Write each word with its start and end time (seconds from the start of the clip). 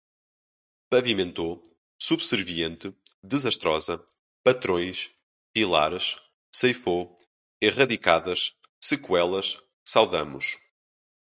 Pavimentou, 0.89 1.61
subserviente, 2.01 2.91
desastrosa, 3.21 4.03
patrões, 4.43 5.11
pilares, 5.53 6.17
ceifou, 6.51 7.15
erradicadas, 7.61 8.55
sequelas, 8.83 9.59
saudamos 9.85 10.57